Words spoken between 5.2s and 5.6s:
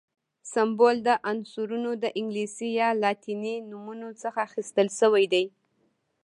دی.